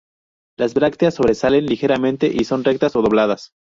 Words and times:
Las 0.57 0.73
brácteas 0.73 1.13
sobresalen 1.13 1.67
ligeramente 1.67 2.25
y 2.25 2.43
son 2.45 2.63
rectas 2.63 2.95
o 2.95 3.03
dobladas. 3.03 3.51